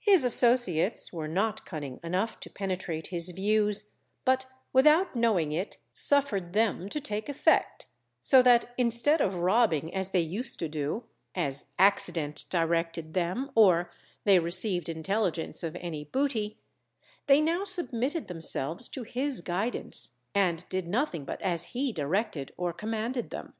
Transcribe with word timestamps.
His 0.00 0.24
associates 0.24 1.10
were 1.10 1.26
not 1.26 1.64
cunning 1.64 2.00
enough 2.04 2.38
to 2.40 2.50
penetrate 2.50 3.06
his 3.06 3.30
views, 3.30 3.92
but 4.26 4.44
without 4.74 5.16
knowing 5.16 5.52
it 5.52 5.78
suffered 5.90 6.52
them 6.52 6.90
to 6.90 7.00
take 7.00 7.30
effect; 7.30 7.86
so 8.20 8.42
that 8.42 8.74
instead 8.76 9.22
of 9.22 9.36
robbing 9.36 9.94
as 9.94 10.10
they 10.10 10.20
used 10.20 10.58
to 10.58 10.68
do 10.68 11.04
(as 11.34 11.72
accident 11.78 12.44
directed 12.50 13.14
them, 13.14 13.50
or 13.54 13.90
they 14.24 14.38
received 14.38 14.90
intelligence 14.90 15.62
of 15.62 15.74
any 15.76 16.04
booty) 16.04 16.58
they 17.26 17.40
now 17.40 17.64
submitted 17.64 18.28
themselves 18.28 18.86
to 18.90 19.02
his 19.02 19.40
guidance, 19.40 20.18
and 20.34 20.68
did 20.68 20.86
nothing 20.86 21.24
but 21.24 21.40
as 21.40 21.72
he 21.72 21.90
directed 21.90 22.52
or 22.58 22.74
commanded 22.74 23.30
them. 23.30 23.54